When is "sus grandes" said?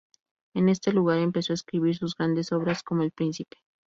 1.95-2.51